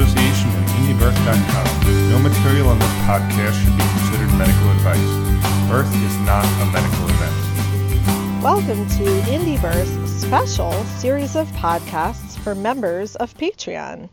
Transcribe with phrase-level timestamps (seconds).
[0.00, 2.10] association with IndieBirth.com.
[2.10, 5.68] No material on this podcast should be considered medical advice.
[5.68, 8.42] Birth is not a medical event.
[8.42, 14.08] Welcome to Indie Birth's special series of podcasts for members of Patreon.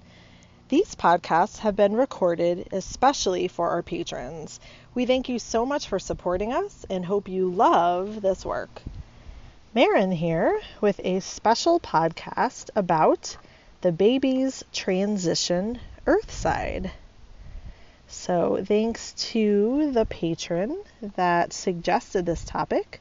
[0.67, 4.59] These podcasts have been recorded especially for our patrons.
[4.93, 8.81] We thank you so much for supporting us and hope you love this work.
[9.73, 13.37] Maryn here with a special podcast about
[13.87, 16.91] the baby's transition earthside.
[18.09, 20.83] So, thanks to the patron
[21.15, 22.99] that suggested this topic,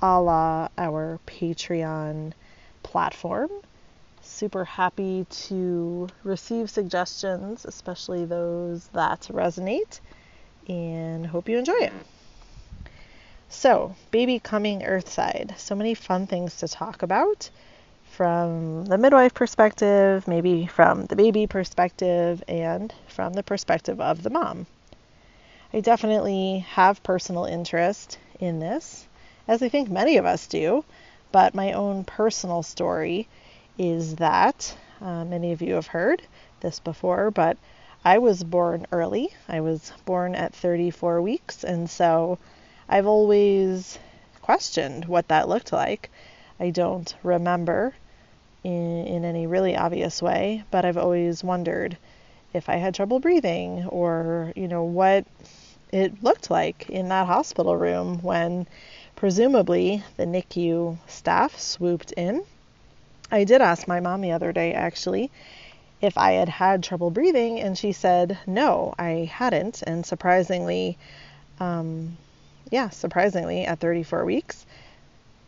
[0.00, 2.32] a la our Patreon
[2.82, 3.50] platform.
[4.22, 10.00] Super happy to receive suggestions, especially those that resonate,
[10.66, 11.92] and hope you enjoy it.
[13.50, 15.58] So, baby coming earthside.
[15.58, 17.50] So many fun things to talk about
[18.14, 24.30] from the midwife perspective, maybe from the baby perspective, and from the perspective of the
[24.30, 24.66] mom.
[25.72, 29.08] I definitely have personal interest in this,
[29.48, 30.84] as I think many of us do,
[31.32, 33.26] but my own personal story
[33.78, 36.22] is that uh, many of you have heard
[36.60, 37.56] this before, but
[38.04, 39.34] I was born early.
[39.48, 42.38] I was born at 34 weeks, and so
[42.88, 43.98] I've always
[44.40, 46.10] questioned what that looked like.
[46.60, 47.92] I don't remember
[48.64, 51.96] in, in any really obvious way, but I've always wondered
[52.52, 55.26] if I had trouble breathing or, you know, what
[55.92, 58.66] it looked like in that hospital room when
[59.14, 62.42] presumably the NICU staff swooped in.
[63.30, 65.30] I did ask my mom the other day actually
[66.04, 69.82] if I had had trouble breathing, and she said no, I hadn't.
[69.82, 70.98] And surprisingly,
[71.58, 72.16] um,
[72.70, 74.66] yeah, surprisingly, at 34 weeks,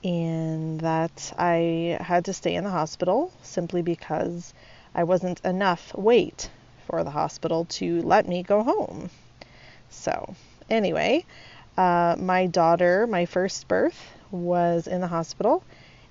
[0.07, 4.55] and that I had to stay in the hospital simply because
[4.95, 6.49] I wasn't enough weight
[6.87, 9.11] for the hospital to let me go home.
[9.91, 10.37] So,
[10.71, 11.25] anyway,
[11.77, 14.01] uh, my daughter, my first birth,
[14.31, 15.65] was in the hospital,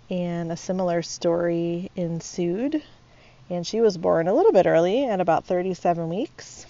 [0.10, 2.84] and a similar story ensued.
[3.50, 6.66] And she was born a little bit early at about 37 weeks.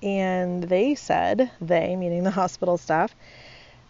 [0.00, 3.16] And they said, they, meaning the hospital staff,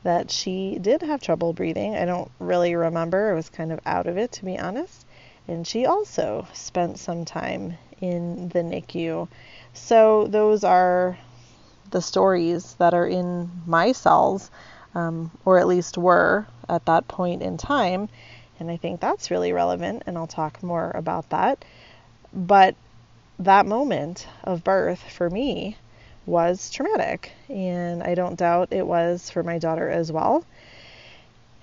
[0.03, 1.95] that she did have trouble breathing.
[1.95, 3.31] I don't really remember.
[3.31, 5.07] I was kind of out of it, to be honest.
[5.47, 9.29] And she also spent some time in the NICU.
[9.75, 11.19] So, those are
[11.91, 14.51] the stories that are in my cells,
[14.95, 18.09] um, or at least were at that point in time.
[18.59, 21.65] And I think that's really relevant, and I'll talk more about that.
[22.33, 22.75] But
[23.39, 25.77] that moment of birth for me
[26.31, 30.45] was traumatic, and I don't doubt it was for my daughter as well.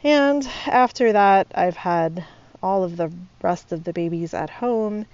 [0.03, 2.25] And after that, I've had
[2.61, 3.11] all of the
[3.41, 5.05] rest of the babies at home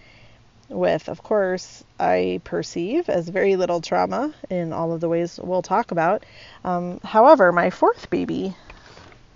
[0.70, 5.62] with, of course, I perceive as very little trauma in all of the ways we'll
[5.62, 6.26] talk about.
[6.64, 8.56] Um, however, my fourth baby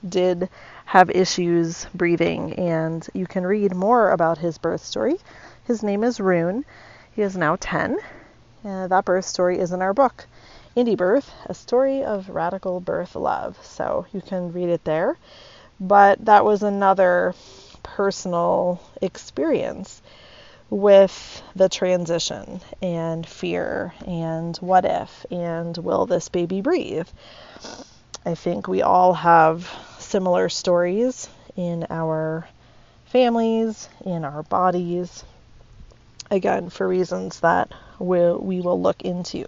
[0.07, 0.49] did
[0.85, 5.17] have issues breathing, and you can read more about his birth story.
[5.65, 6.65] His name is Rune.
[7.13, 7.97] He is now 10,
[8.67, 10.27] uh, that birth story is in our book,
[10.75, 13.57] Indie Birth, a story of radical birth love.
[13.63, 15.17] So you can read it there.
[15.79, 17.33] But that was another
[17.83, 20.01] personal experience
[20.69, 27.07] with the transition and fear and what if and will this baby breathe.
[28.25, 32.47] I think we all have similar stories in our
[33.05, 35.23] families, in our bodies,
[36.29, 39.45] again, for reasons that we'll, we will look into.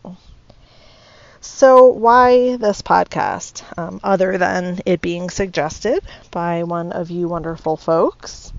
[1.41, 3.63] So, why this podcast?
[3.77, 8.51] Um, other than it being suggested by one of you wonderful folks,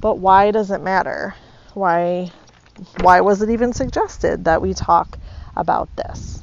[0.00, 1.34] but why does it matter?
[1.74, 2.30] Why,
[3.00, 5.18] why was it even suggested that we talk
[5.56, 6.42] about this?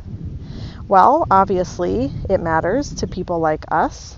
[0.87, 4.17] Well, obviously, it matters to people like us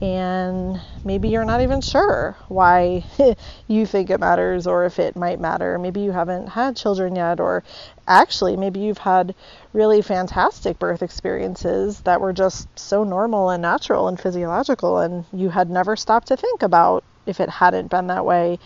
[0.00, 3.02] and maybe you're not even sure why
[3.66, 5.78] you think it matters or if it might matter.
[5.78, 7.64] Maybe you haven't had children yet, or
[8.06, 9.34] actually, maybe you've had
[9.72, 15.48] really fantastic birth experiences that were just so normal and natural and physiological, and you
[15.48, 18.58] had never stopped to think about if it hadn't been that way,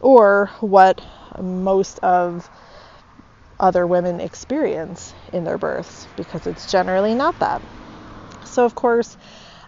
[0.00, 1.02] or what
[1.42, 2.48] most of
[3.58, 7.60] other women experience in their births, because it's generally not that.
[8.44, 9.16] So, of course,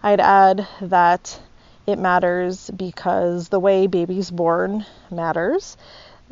[0.03, 1.41] I'd add that
[1.87, 5.77] it matters because the way babies born matters.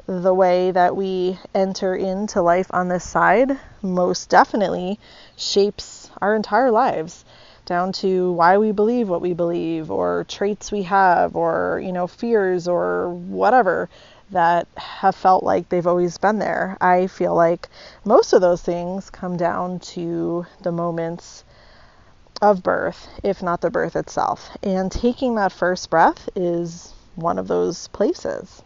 [0.07, 5.01] The way that we enter into life on this side most definitely
[5.37, 7.25] shapes our entire lives
[7.65, 12.07] down to why we believe what we believe or traits we have or you know
[12.07, 13.89] fears or whatever
[14.31, 16.77] that have felt like they've always been there.
[16.81, 17.69] I feel like
[18.05, 21.45] most of those things come down to the moments
[22.43, 24.51] of birth, if not the birth itself.
[24.63, 28.63] And taking that first breath is one of those places.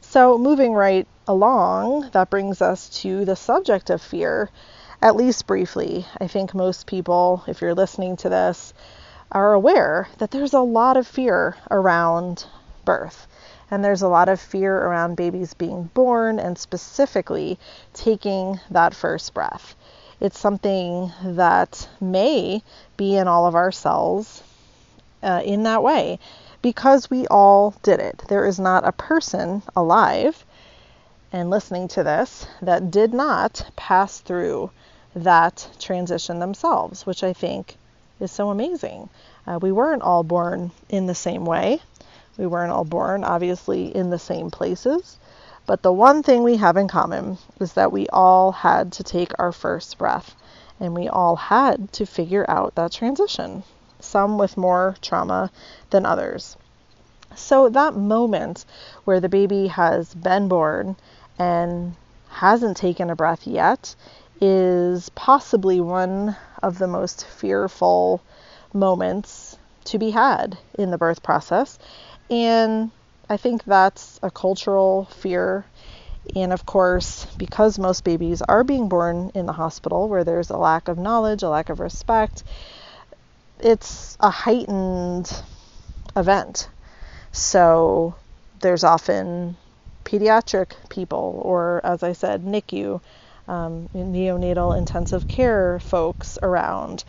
[0.00, 4.50] So, moving right along, that brings us to the subject of fear,
[5.00, 6.06] at least briefly.
[6.20, 8.74] I think most people, if you're listening to this,
[9.30, 12.44] are aware that there's a lot of fear around
[12.84, 13.26] birth.
[13.70, 17.58] And there's a lot of fear around babies being born and specifically
[17.94, 19.74] taking that first breath.
[20.22, 22.62] It's something that may
[22.96, 24.40] be in all of our cells
[25.20, 26.20] uh, in that way
[26.62, 28.22] because we all did it.
[28.28, 30.44] There is not a person alive
[31.32, 34.70] and listening to this that did not pass through
[35.16, 37.76] that transition themselves, which I think
[38.20, 39.08] is so amazing.
[39.44, 41.80] Uh, we weren't all born in the same way.
[42.38, 45.18] We weren't all born, obviously, in the same places.
[45.64, 49.32] But the one thing we have in common is that we all had to take
[49.38, 50.34] our first breath
[50.80, 53.62] and we all had to figure out that transition,
[54.00, 55.50] some with more trauma
[55.90, 56.56] than others.
[57.36, 58.64] So, that moment
[59.04, 60.96] where the baby has been born
[61.38, 61.94] and
[62.28, 63.94] hasn't taken a breath yet
[64.40, 68.20] is possibly one of the most fearful
[68.74, 71.78] moments to be had in the birth process.
[72.28, 72.90] And
[73.32, 75.64] I think that's a cultural fear.
[76.36, 80.58] And of course, because most babies are being born in the hospital where there's a
[80.58, 82.44] lack of knowledge, a lack of respect,
[83.58, 85.32] it's a heightened
[86.14, 86.68] event.
[87.32, 88.16] So
[88.60, 89.56] there's often
[90.04, 93.00] pediatric people, or as I said, NICU,
[93.48, 97.04] um, neonatal intensive care folks around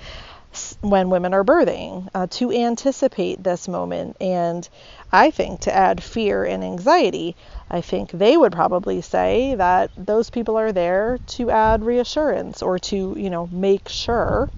[0.82, 4.18] when women are birthing uh, to anticipate this moment.
[4.22, 4.68] And
[5.12, 7.36] I think to add fear and anxiety,
[7.70, 12.80] I think they would probably say that those people are there to add reassurance or
[12.80, 14.50] to, you know, make sure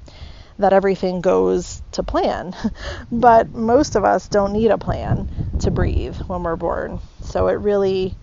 [0.57, 2.55] that everything goes to plan.
[3.11, 5.27] but most of us don't need a plan
[5.59, 6.99] to breathe when we're born.
[7.21, 8.15] So it really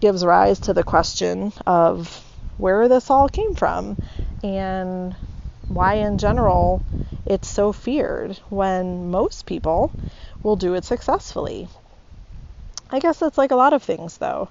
[0.00, 2.24] gives rise to the question of
[2.56, 3.96] where this all came from
[4.42, 5.14] and
[5.68, 6.82] why, in general,
[7.26, 9.92] it's so feared when most people
[10.42, 11.68] will do it successfully.
[12.90, 14.48] I guess it's like a lot of things, though,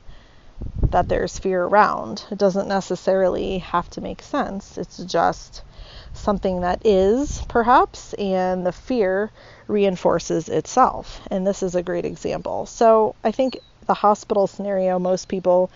[0.92, 2.24] that there's fear around.
[2.32, 5.64] It doesn't necessarily have to make sense, it's just
[6.14, 9.32] something that is, perhaps, and the fear
[9.68, 11.22] reinforces itself.
[11.30, 12.66] And this is a great example.
[12.66, 15.72] So I think the hospital scenario most people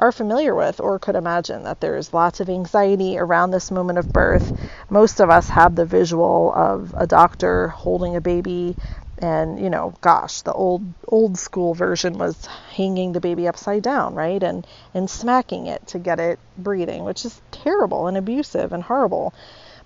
[0.00, 4.12] are familiar with or could imagine that there's lots of anxiety around this moment of
[4.14, 4.50] birth.
[4.88, 8.76] Most of us have the visual of a doctor holding a baby
[9.18, 14.14] and you know gosh the old old school version was hanging the baby upside down
[14.14, 18.82] right and and smacking it to get it breathing which is terrible and abusive and
[18.82, 19.34] horrible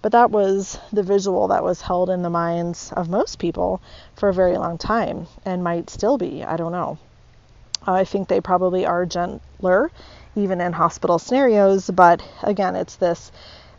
[0.03, 3.81] but that was the visual that was held in the minds of most people
[4.15, 6.97] for a very long time and might still be i don't know
[7.87, 9.41] I think they probably are gentler,
[10.37, 13.31] even in hospital scenarios, but again, it's this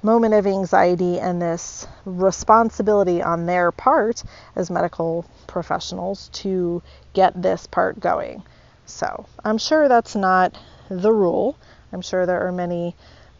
[0.02, 4.24] moment of anxiety and this responsibility on their part
[4.56, 6.82] as medical professionals to
[7.14, 8.44] get this part going.
[8.86, 10.58] So I'm sure that's not
[10.90, 11.58] the rule.
[11.92, 12.96] I'm sure there are many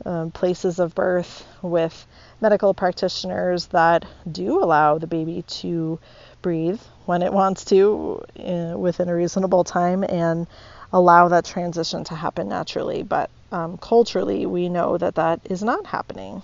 [0.06, 2.06] um, places of birth with
[2.42, 6.00] medical practitioners that do allow the baby to
[6.42, 10.48] breathe when it wants to uh, within a reasonable time and
[10.96, 13.04] allow that transition to happen naturally.
[13.04, 16.42] But um, culturally, we know that that is not happening.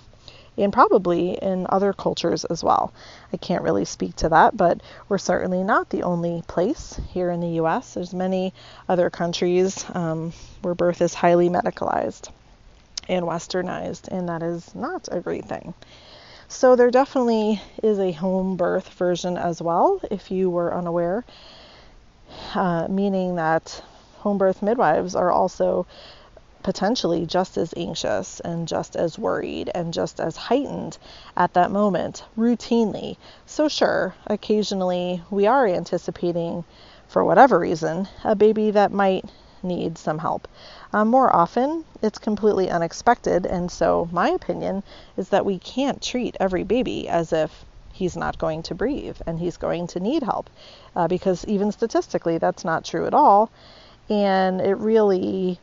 [0.57, 2.93] And probably in other cultures as well.
[3.31, 7.39] I can't really speak to that, but we're certainly not the only place here in
[7.39, 7.93] the US.
[7.93, 8.53] There's many
[8.89, 12.29] other countries um, where birth is highly medicalized
[13.07, 15.73] and westernized, and that is not a great thing.
[16.49, 21.23] So there definitely is a home birth version as well, if you were unaware,
[22.53, 23.81] uh, meaning that
[24.21, 25.85] home birth midwives are also
[26.63, 30.97] potentially just as anxious and just as worried and just as heightened
[31.35, 33.17] at that moment routinely.
[33.45, 36.63] So, sure, occasionally we are anticipating,
[37.07, 39.25] for whatever reason, a baby that might
[39.63, 40.47] need some help.
[40.93, 44.83] Um, more often, it's completely unexpected, and so my opinion
[45.17, 49.39] is that we can't treat every baby as if he's not going to breathe and
[49.39, 50.49] he's going to need help,
[50.95, 53.49] uh, because even statistically, that's not true at all,
[54.11, 55.57] and it really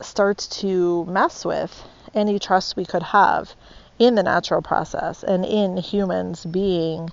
[0.00, 3.52] starts to mess with any trust we could have
[3.98, 7.10] in the natural process and in humans being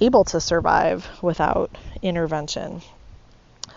[0.00, 1.68] able to survive without
[2.00, 2.80] intervention.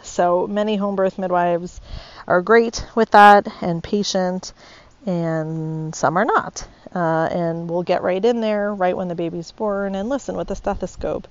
[0.04, 1.82] So many home birth midwives
[2.28, 4.54] are great with that and patient,
[5.08, 6.68] and some are not.
[6.94, 10.52] Uh, and we'll get right in there right when the baby's born and listen with
[10.52, 11.28] a stethoscope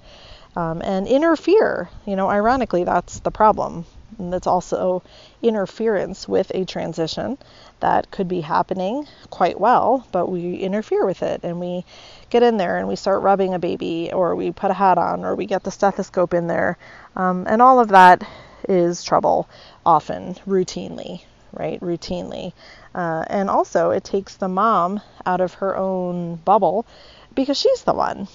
[0.56, 1.88] um, and interfere.
[2.06, 3.84] You know, ironically, that's the problem.
[4.18, 5.02] And that's also
[5.42, 7.38] interference with a transition
[7.80, 11.84] that could be happening quite well, but we interfere with it and we
[12.30, 15.24] get in there and we start rubbing a baby or we put a hat on
[15.24, 16.78] or we get the stethoscope in there.
[17.16, 18.26] Um, and all of that
[18.68, 19.48] is trouble
[19.84, 21.80] often, routinely, right?
[21.80, 22.52] Routinely.
[22.94, 26.86] Uh, and also, it takes the mom out of her own bubble
[27.34, 28.28] because she's the one.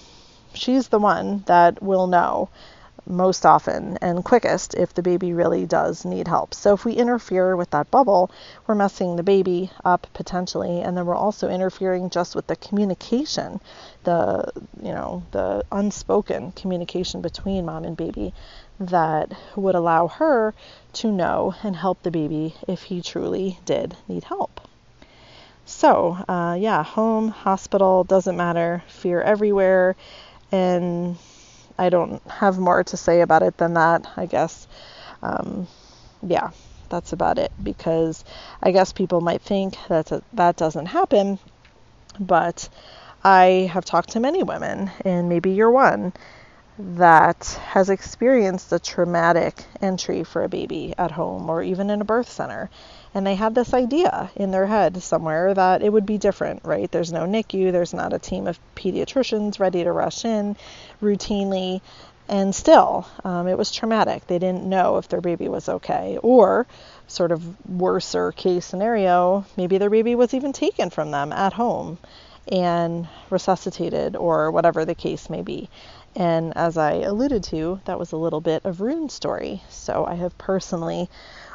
[0.53, 2.50] She's the one that will know
[3.10, 6.54] most often and quickest if the baby really does need help.
[6.54, 8.32] So if we interfere with that bubble,
[8.66, 13.60] we're messing the baby up potentially and then we're also interfering just with the communication,
[14.04, 18.34] the you know, the unspoken communication between mom and baby
[18.80, 20.54] that would allow her
[20.94, 24.62] to know and help the baby if he truly did need help.
[25.66, 29.98] So, uh, yeah, home, hospital, doesn't matter, fear everywhere.
[30.50, 31.18] And
[31.77, 34.67] I don't have more to say about it than that, I guess.
[35.22, 35.67] Um,
[36.22, 36.51] yeah,
[36.89, 38.24] that's about it because
[38.62, 41.39] I guess people might think that that doesn't happen,
[42.19, 42.69] but
[43.24, 46.13] I have talked to many women, and maybe you're one,
[46.79, 52.05] that has experienced a traumatic entry for a baby at home or even in a
[52.05, 52.69] birth center.
[53.14, 56.92] And they had this idea in their head somewhere that it would be different, right?
[56.92, 60.56] There's no NICU, there's not a team of pediatricians ready to rush in
[61.02, 61.82] routinely.
[62.30, 64.28] And still, um, it was traumatic.
[64.28, 66.20] They didn't know if their baby was okay.
[66.22, 66.68] Or,
[67.08, 71.98] sort of worser case scenario, maybe their baby was even taken from them at home
[72.52, 75.70] and resuscitated or whatever the case may be.
[76.16, 79.62] And as I alluded to, that was a little bit of Rune's story.
[79.70, 81.10] So I have personally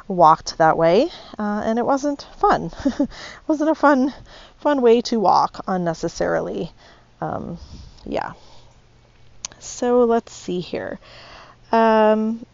[0.07, 2.71] walked that way, uh, and it wasn't fun.
[2.85, 3.09] it
[3.47, 4.13] wasn't a fun,
[4.57, 6.71] fun way to walk unnecessarily.
[7.21, 7.57] Um,
[8.05, 8.33] yeah.
[9.59, 10.99] So let's see here.
[11.71, 12.45] Um,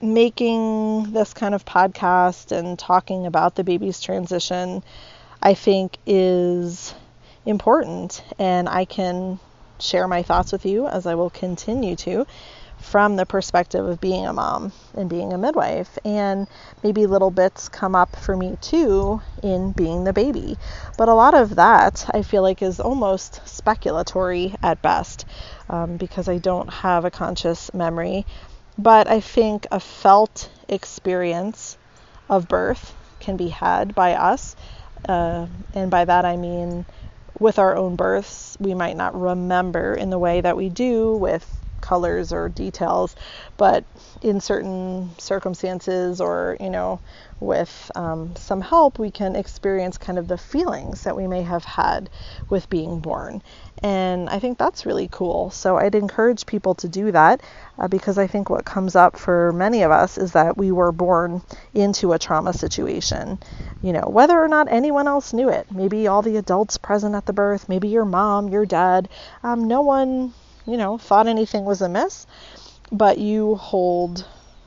[0.00, 4.82] making this kind of podcast and talking about the baby's transition,
[5.42, 6.94] I think, is
[7.46, 9.38] important, and I can
[9.78, 12.26] share my thoughts with you as I will continue to
[12.86, 15.98] from the perspective of being a mom and being a midwife.
[16.04, 16.46] And
[16.84, 20.56] maybe little bits come up for me too in being the baby.
[20.96, 25.26] But a lot of that I feel like is almost speculatory at best
[25.68, 28.24] um, because I don't have a conscious memory.
[28.78, 31.76] But I think a felt experience
[32.28, 34.54] of birth can be had by us.
[35.08, 36.86] Uh, and by that I mean
[37.38, 41.44] with our own births, we might not remember in the way that we do with
[41.86, 43.14] colors or details,
[43.56, 43.84] but
[44.22, 47.00] in certain circumstances or, you know,
[47.38, 51.64] with um, some help, we can experience kind of the feelings that we may have
[51.64, 52.08] had
[52.48, 53.42] with being born.
[53.82, 55.50] And I think that's really cool.
[55.50, 57.42] So I'd encourage people to do that
[57.78, 60.92] uh, because I think what comes up for many of us is that we were
[60.92, 61.42] born
[61.74, 63.38] into a trauma situation.
[63.82, 67.26] You know, whether or not anyone else knew it, maybe all the adults present at
[67.26, 69.08] the birth, maybe your mom, your dad,
[69.42, 70.32] um, no one,
[70.66, 72.26] you know, thought anything was amiss,
[72.90, 74.26] but you hold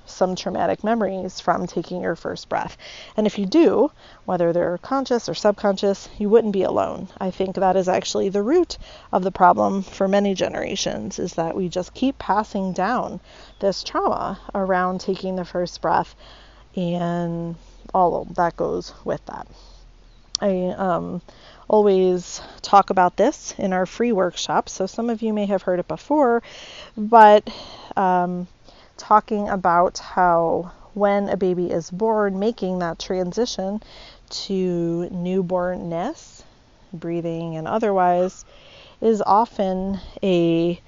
[0.10, 2.78] some traumatic memories from taking your first breath.
[3.16, 3.92] And if you do,
[4.26, 7.08] whether they're conscious or subconscious, you wouldn't be alone.
[7.20, 8.78] I think that is actually the root
[9.12, 13.20] of the problem for many generations is that we just keep passing down
[13.60, 16.16] this trauma around taking the first breath
[16.76, 17.56] and
[17.94, 19.48] all that goes with that.
[20.42, 21.22] I um,
[21.70, 25.80] always talk about this in our free workshops, so some of you may have heard
[25.80, 26.44] it before,
[26.98, 27.48] but
[27.96, 28.48] um,
[28.98, 33.82] talking about how when a baby is born, making that transition
[34.30, 36.44] to newbornness,
[36.92, 38.44] breathing and otherwise,
[39.00, 40.80] is often a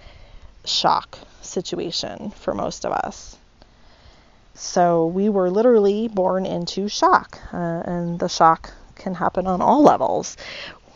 [0.65, 3.37] shock situation for most of us.
[4.53, 9.81] So we were literally born into shock, uh, and the shock can happen on all
[9.83, 10.37] levels.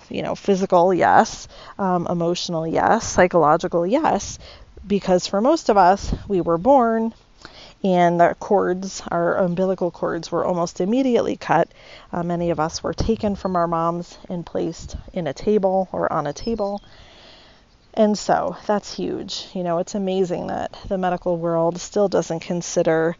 [0.09, 1.47] You know, physical, yes,
[1.79, 4.37] um, emotional, yes, psychological, yes,
[4.85, 7.13] because for most of us, we were born
[7.85, 11.69] and the cords, our umbilical cords, were almost immediately cut.
[12.11, 16.11] Uh, many of us were taken from our moms and placed in a table or
[16.11, 16.81] on a table.
[17.93, 19.47] And so that's huge.
[19.53, 23.15] You know, it's amazing that the medical world still doesn't consider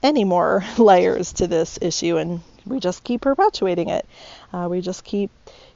[0.00, 2.18] any more layers to this issue.
[2.18, 4.06] And we just keep perpetuating it.
[4.52, 5.30] Uh, we just keep,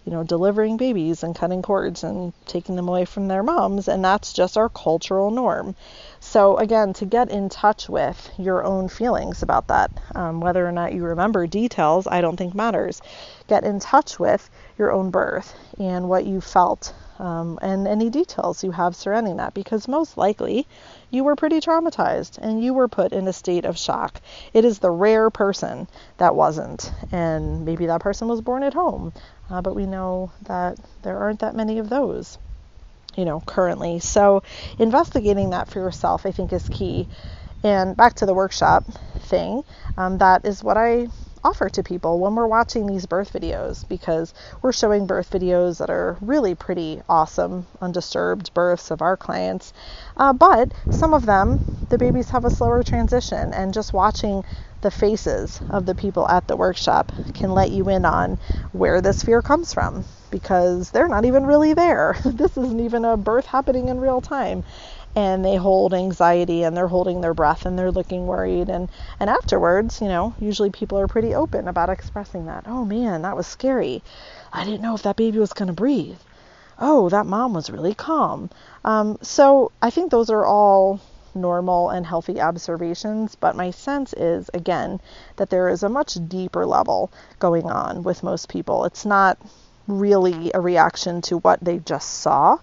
[0.04, 4.04] you know, delivering babies and cutting cords and taking them away from their moms, and
[4.04, 5.74] that's just our cultural norm.
[6.20, 10.72] So, again, to get in touch with your own feelings about that, um, whether or
[10.72, 13.02] not you remember details, I don't think matters.
[13.48, 18.64] Get in touch with your own birth and what you felt um, and any details
[18.64, 20.66] you have surrounding that because most likely
[21.12, 24.20] you were pretty traumatized and you were put in a state of shock.
[24.52, 29.12] It is the rare person that wasn't, and maybe that person was born at home,
[29.48, 32.38] uh, but we know that there aren't that many of those
[33.16, 33.98] you know, currently.
[33.98, 34.42] So
[34.78, 37.08] investigating that for yourself, I think, is key.
[37.62, 38.84] And back to the workshop
[39.20, 39.62] thing,
[39.96, 41.08] um, that is what I
[41.44, 44.32] offer to people when we're watching these birth videos because
[44.62, 49.72] we're showing birth videos that are really pretty awesome, undisturbed births of our clients.
[50.16, 54.44] Uh, but some of them, the babies have a slower transition, and just watching
[54.82, 58.38] the faces of the people at the workshop can let you in on
[58.72, 62.16] where this fear comes from because they're not even really there.
[62.24, 64.64] this isn't even a birth happening in real time.
[65.14, 68.68] And they hold anxiety and they're holding their breath and they're looking worried.
[68.68, 68.88] And,
[69.20, 72.64] and afterwards, you know, usually people are pretty open about expressing that.
[72.66, 74.02] Oh man, that was scary.
[74.52, 76.18] I didn't know if that baby was going to breathe.
[76.78, 78.50] Oh, that mom was really calm.
[78.84, 81.00] Um, so I think those are all
[81.34, 85.00] normal and healthy observations, but my sense is, again,
[85.36, 88.84] that there is a much deeper level going on with most people.
[88.84, 89.38] It's not
[89.86, 92.58] really a reaction to what they just saw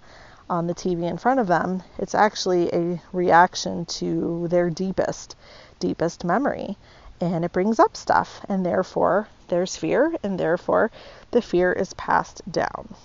[0.49, 1.83] on the TV in front of them.
[1.97, 5.35] It's actually a reaction to their deepest,
[5.79, 6.77] deepest memory.
[7.21, 10.89] And it brings up stuff, and therefore there's fear, and therefore
[11.31, 12.95] the fear is passed down.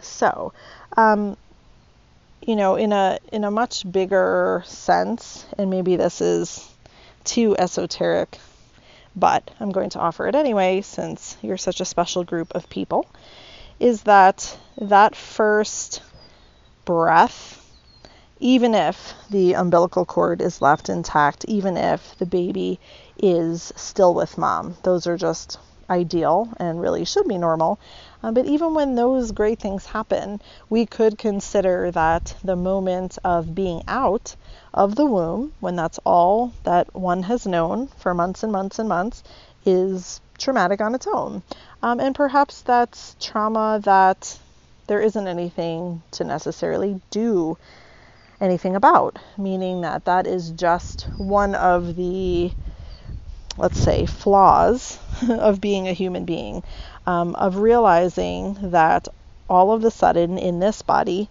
[0.00, 0.52] So,
[0.96, 1.36] um,
[2.42, 6.68] you know, in a in a much bigger sense, and maybe this is
[7.22, 8.38] too esoteric
[9.16, 13.06] but I'm going to offer it anyway since you're such a special group of people,
[13.78, 16.02] is that that first
[16.84, 17.60] breath,
[18.40, 22.78] even if the umbilical cord is left intact, even if the baby
[23.18, 27.78] is still with mom, those are just ideal and really should be normal.
[28.22, 33.54] Uh, but even when those great things happen, we could consider that the moment of
[33.54, 34.34] being out
[34.72, 38.88] of the womb, when that's all that one has known for months and months and
[38.88, 39.22] months,
[39.66, 41.42] is traumatic on its own.
[41.82, 44.38] Um, and perhaps that's trauma that
[44.86, 47.56] there isn't anything to necessarily do
[48.40, 52.52] anything about, meaning that that is just one of the,
[53.56, 56.62] let's say, flaws of being a human being,
[57.06, 59.08] um, of realizing that
[59.48, 61.28] all of the sudden in this body,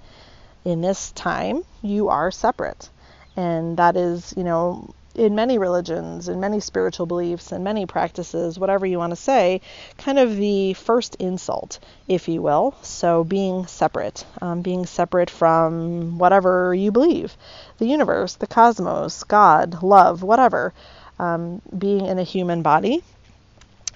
[0.65, 2.89] in this time, you are separate.
[3.35, 8.57] And that is, you know, in many religions, in many spiritual beliefs, and many practices,
[8.57, 9.61] whatever you want to say,
[9.97, 12.75] kind of the first insult, if you will.
[12.81, 17.37] So being separate, um, being separate from whatever you believe
[17.77, 20.73] the universe, the cosmos, God, love, whatever.
[21.19, 23.03] Um, being in a human body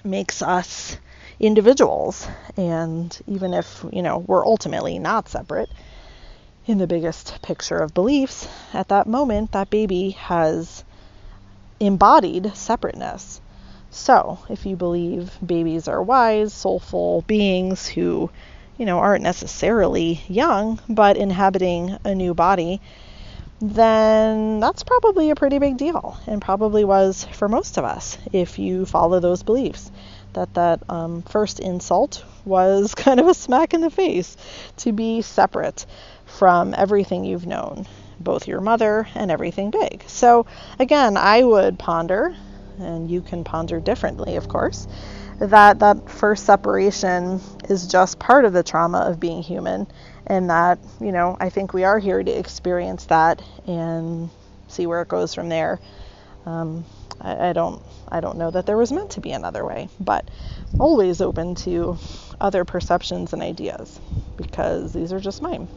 [0.04, 0.96] makes us
[1.40, 2.28] individuals.
[2.56, 5.68] And even if, you know, we're ultimately not separate,
[6.66, 10.84] in the biggest picture of beliefs, at that moment, that baby has
[11.80, 13.40] embodied separateness.
[13.90, 18.30] So, if you believe babies are wise, soulful beings who,
[18.76, 22.80] you know, aren't necessarily young, but inhabiting a new body,
[23.60, 28.58] then that's probably a pretty big deal, and probably was for most of us if
[28.58, 29.90] you follow those beliefs.
[30.34, 34.36] That that um, first insult was kind of a smack in the face
[34.78, 35.86] to be separate
[36.26, 37.86] from everything you've known,
[38.20, 40.04] both your mother and everything big.
[40.06, 40.46] So,
[40.78, 42.34] again, I would ponder,
[42.78, 44.86] and you can ponder differently, of course,
[45.38, 49.86] that that first separation is just part of the trauma of being human,
[50.26, 54.30] and that, you know, I think we are here to experience that and
[54.66, 55.78] see where it goes from there.
[56.44, 56.84] Um,
[57.20, 60.28] I, I don't I don't know that there was meant to be another way, but
[60.78, 61.98] always open to
[62.40, 63.98] other perceptions and ideas
[64.36, 65.68] because these are just mine.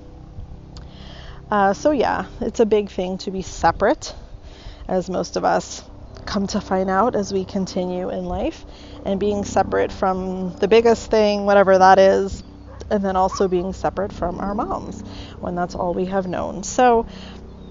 [1.52, 4.16] Uh, so, yeah, it's a big thing to be separate,
[4.88, 5.84] as most of us
[6.26, 8.64] come to find out as we continue in life,
[9.06, 12.42] and being separate from the biggest thing, whatever that is,
[12.90, 15.02] and then also being separate from our moms
[15.40, 16.64] when that's all we have known.
[16.64, 17.06] So,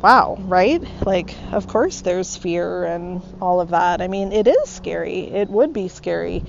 [0.03, 0.83] wow, right?
[1.07, 4.03] Like, of course, there's fear and all of that.
[4.03, 5.21] I mean, it is scary.
[5.21, 6.45] It would be scary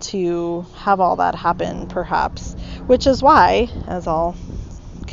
[0.00, 2.54] to have all that happen, perhaps,
[2.86, 4.36] which is why, as I'll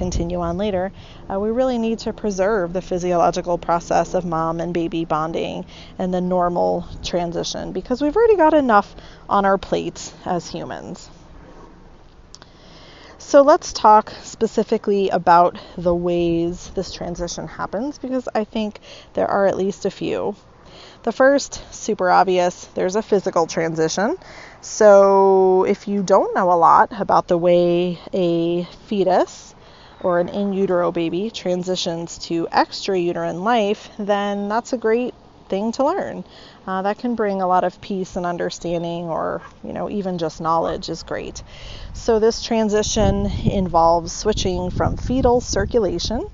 [0.02, 0.92] continue on later,
[1.32, 5.64] uh, we really need to preserve the physiological process of mom and baby bonding
[6.00, 8.96] and the normal transition because we've already got enough
[9.30, 11.08] on our plates as humans.
[13.20, 18.80] So let's talk specifically about the ways this transition happens because I think
[19.14, 20.36] there are at least a few.
[21.04, 24.18] The first, super obvious, there's a physical transition.
[24.62, 29.51] So, if you don't know a lot about the way a fetus
[30.04, 35.14] or an in utero baby transitions to extrauterine life, then that's a great
[35.50, 36.24] thing to learn.
[36.66, 40.42] Uh, that can bring a lot of peace and understanding, or you know, even just
[40.42, 41.44] knowledge is great.
[41.94, 46.28] So, this transition involves switching from fetal circulation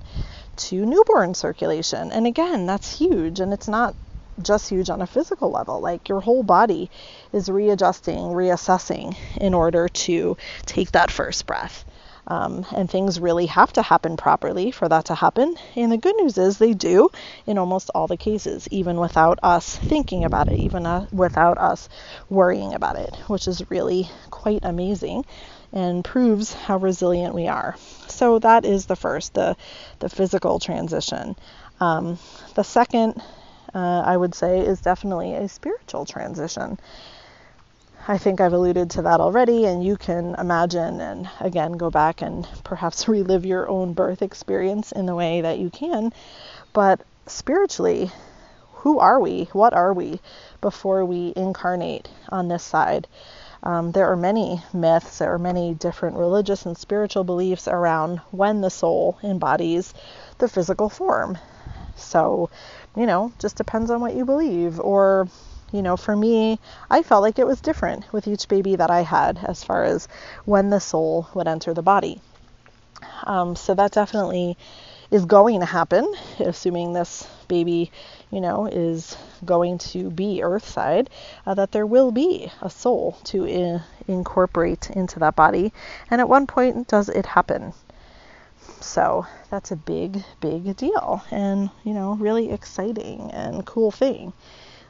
[0.68, 2.12] to newborn circulation.
[2.12, 3.94] And again, that's huge, and it's not
[4.42, 5.80] just huge on a physical level.
[5.80, 6.90] Like your whole body
[7.32, 11.84] is readjusting, reassessing in order to take that first breath.
[12.28, 15.56] Um, and things really have to happen properly for that to happen.
[15.74, 17.08] And the good news is they do
[17.46, 21.88] in almost all the cases, even without us thinking about it, even uh, without us
[22.28, 25.24] worrying about it, which is really quite amazing
[25.72, 27.76] and proves how resilient we are.
[28.08, 29.56] So that is the first, the
[29.98, 31.34] the physical transition.
[31.80, 32.18] Um,
[32.54, 33.22] the second
[33.74, 36.78] uh, I would say, is definitely a spiritual transition.
[38.10, 42.22] I think I've alluded to that already, and you can imagine and again go back
[42.22, 46.14] and perhaps relive your own birth experience in the way that you can.
[46.72, 48.10] But spiritually,
[48.76, 49.50] who are we?
[49.52, 50.20] What are we
[50.62, 53.06] before we incarnate on this side?
[53.62, 58.62] Um, there are many myths, there are many different religious and spiritual beliefs around when
[58.62, 59.92] the soul embodies
[60.38, 61.36] the physical form.
[61.94, 62.48] So
[62.96, 64.80] you know, just depends on what you believe.
[64.80, 65.28] Or,
[65.72, 66.58] you know, for me,
[66.90, 70.08] I felt like it was different with each baby that I had as far as
[70.44, 72.20] when the soul would enter the body.
[73.24, 74.56] Um, so that definitely
[75.10, 77.90] is going to happen, assuming this baby,
[78.30, 81.08] you know, is going to be Earthside,
[81.46, 85.72] uh, that there will be a soul to in- incorporate into that body.
[86.10, 87.72] And at one point, does it happen?
[88.80, 94.32] So that's a big, big deal and, you know, really exciting and cool thing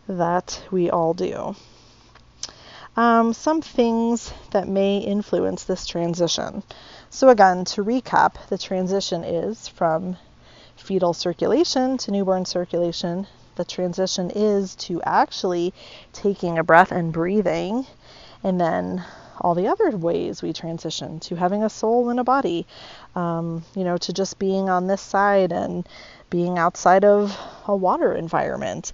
[0.09, 1.55] that we all do.
[2.97, 6.65] Um, some things that may influence this transition.
[7.11, 10.17] So, again, to recap, the transition is from
[10.77, 13.27] fetal circulation to newborn circulation.
[13.55, 15.73] The transition is to actually
[16.13, 17.87] taking a breath and breathing,
[18.43, 19.05] and then
[19.41, 22.67] all the other ways we transition to having a soul and a body,
[23.15, 25.89] um, you know, to just being on this side and
[26.31, 28.93] being outside of a water environment.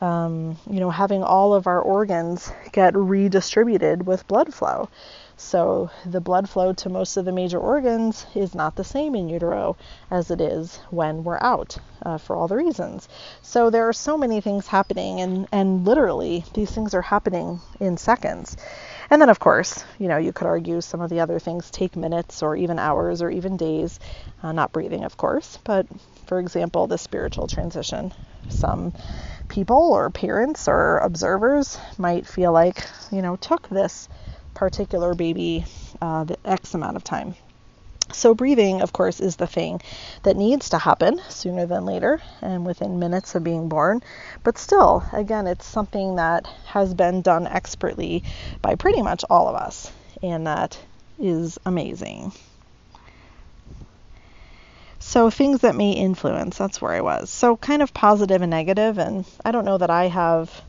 [0.00, 4.88] Um, you know, having all of our organs get redistributed with blood flow.
[5.36, 9.30] So the blood flow to most of the major organs is not the same in
[9.30, 9.76] utero
[10.10, 13.08] as it is when we're out uh, for all the reasons.
[13.40, 17.96] So there are so many things happening, and, and literally these things are happening in
[17.96, 18.56] seconds.
[19.08, 21.96] And then, of course, you know, you could argue some of the other things take
[21.96, 23.98] minutes or even hours or even days,
[24.42, 25.86] uh, not breathing, of course, but
[26.26, 28.12] for example, the spiritual transition.
[28.50, 28.92] Some
[29.50, 34.08] people or parents or observers might feel like, you know, took this
[34.54, 35.66] particular baby
[36.00, 37.34] uh, the X amount of time.
[38.12, 39.80] So, breathing, of course, is the thing
[40.24, 44.02] that needs to happen sooner than later and within minutes of being born.
[44.42, 48.24] But still, again, it's something that has been done expertly
[48.62, 50.76] by pretty much all of us, and that
[51.20, 52.32] is amazing.
[55.10, 57.30] So, things that may influence, that's where I was.
[57.30, 60.62] So, kind of positive and negative, and I don't know that I have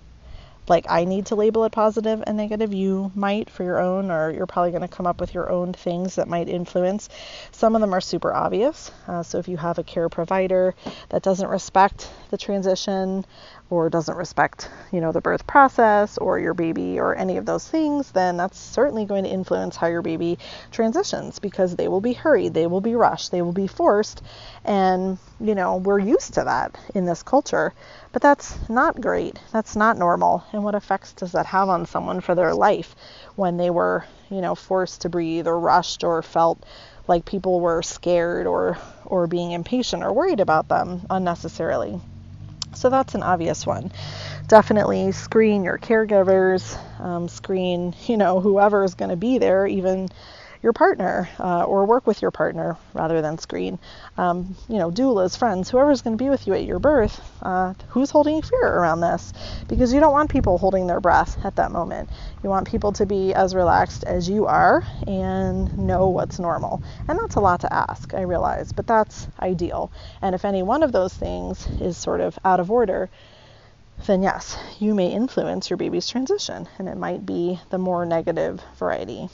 [0.68, 2.74] like I need to label it positive and negative.
[2.74, 5.74] You might for your own, or you're probably going to come up with your own
[5.74, 7.08] things that might influence.
[7.52, 8.90] Some of them are super obvious.
[9.08, 10.74] Uh, so if you have a care provider
[11.10, 13.26] that doesn't respect the transition
[13.72, 17.66] or doesn't respect, you know, the birth process or your baby or any of those
[17.66, 20.38] things, then that's certainly going to influence how your baby
[20.72, 24.22] transitions because they will be hurried, they will be rushed, they will be forced,
[24.66, 27.74] and you know, we're used to that in this culture.
[28.12, 29.40] But that's not great.
[29.54, 30.44] That's not normal.
[30.52, 32.94] And what effects does that have on someone for their life
[33.38, 36.62] when they were, you know, forced to breathe or rushed or felt
[37.08, 42.02] like people were scared or or being impatient or worried about them unnecessarily?
[42.74, 43.92] So that's an obvious one.
[44.48, 50.10] Definitely screen your caregivers, um, screen, you know, whoever is going to be there, even,
[50.62, 53.80] your partner uh, or work with your partner rather than screen.
[54.18, 57.74] Um, you know, doulas, friends, whoever's going to be with you at your birth, uh,
[57.90, 59.34] who's holding fear around this?
[59.68, 62.10] Because you don't want people holding their breath at that moment.
[62.44, 66.84] You want people to be as relaxed as you are and know what's normal.
[67.08, 69.92] And that's a lot to ask, I realize, but that's ideal.
[70.22, 73.10] And if any one of those things is sort of out of order,
[74.08, 78.62] then yes, you may influence your baby's transition, and it might be the more negative
[78.80, 79.30] variety.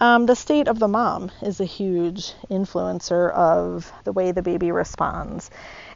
[0.00, 4.72] Um, the state of the mom is a huge influencer of the way the baby
[4.72, 5.50] responds.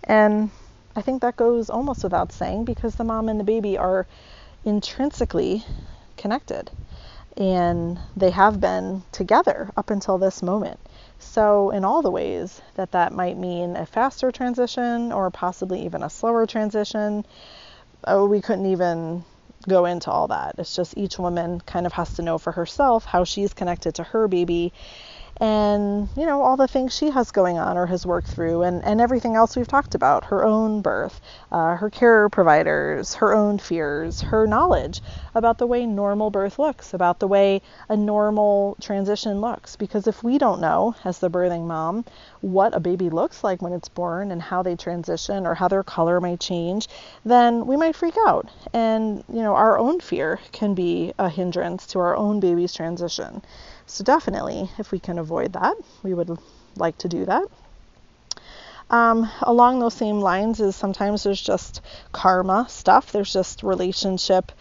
[0.04, 0.50] And
[0.94, 4.06] I think that goes almost without saying because the mom and the baby are
[4.62, 5.64] intrinsically
[6.18, 6.70] connected
[7.36, 10.78] and they have been together up until this moment.
[11.18, 16.02] So, in all the ways that that might mean a faster transition or possibly even
[16.02, 17.24] a slower transition,
[18.06, 19.24] oh, we couldn't even
[19.68, 20.56] go into all that.
[20.58, 24.02] It's just each woman kind of has to know for herself how she's connected to
[24.04, 24.72] her baby
[25.40, 28.84] and you know all the things she has going on or has worked through and,
[28.84, 31.20] and everything else we've talked about her own birth
[31.50, 35.00] uh, her care providers her own fears her knowledge
[35.34, 39.76] about the way normal birth looks about the way a normal transition looks.
[39.76, 42.04] Because if we don't know as the birthing mom
[42.40, 45.82] what a baby looks like when it's born and how they transition or how their
[45.82, 46.88] color may change
[47.24, 48.48] then we might freak out.
[48.72, 53.42] And you know our own fear can be a hindrance to our own baby's transition
[53.86, 56.36] so, definitely, if we can avoid that, we would
[56.76, 57.44] like to do that.
[58.90, 61.80] Um, along those same lines is sometimes there's just
[62.12, 63.12] karma stuff.
[63.12, 64.52] There's just relationship,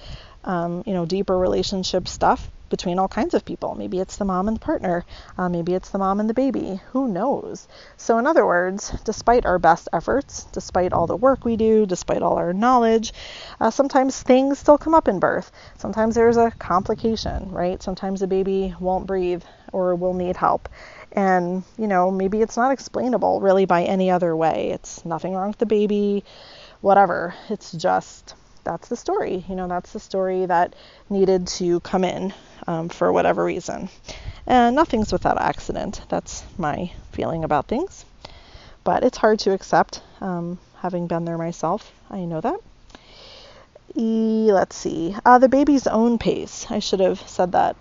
[0.44, 3.76] um, you know, deeper relationship stuff between all kinds of people.
[3.76, 5.06] Maybe it's the mom and the partner.
[5.38, 6.82] Uh, maybe it's the mom and the baby.
[6.92, 7.68] Who knows?
[7.98, 12.24] So, in other words, despite our best efforts, despite all the work we do, despite
[12.24, 13.14] all our knowledge,
[13.62, 15.52] uh, sometimes things still come up in birth.
[15.78, 17.84] Sometimes there's a complication, right?
[17.84, 20.68] Sometimes the baby won't breathe or will need help.
[21.12, 24.72] And, you know, maybe it's not explainable really by any other way.
[24.72, 26.24] It's nothing wrong with the baby,
[26.82, 27.36] whatever.
[27.52, 28.34] It's just
[28.64, 29.46] that's the story.
[29.48, 30.76] You know, that's the story that
[31.10, 32.34] needed to come in
[32.68, 33.90] um, for whatever reason.
[34.46, 36.02] And nothing's without accident.
[36.10, 38.06] That's my feeling about things.
[38.84, 41.92] But it's hard to accept, um, having been there myself.
[42.10, 42.60] I know that.
[43.96, 45.16] E, let's see.
[45.26, 46.66] Uh, the baby's own pace.
[46.70, 47.76] I should have said that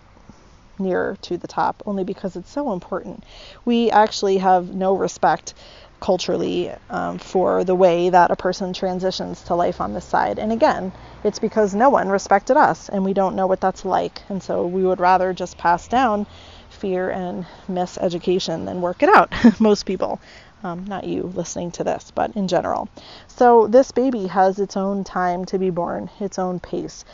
[0.79, 3.25] nearer to the top, only because it's so important.
[3.65, 5.55] We actually have no respect
[6.03, 10.39] culturally um, for the way that a person transitions to life on this side.
[10.41, 14.21] And again, it's because no one respected us and we don't know what that's like.
[14.29, 16.27] And so we would rather just pass down
[16.71, 20.21] fear and miseducation than work it out, most people.
[20.65, 22.89] Um, not you listening to this, but in general.
[23.29, 27.05] So this baby has its own time to be born, its own pace.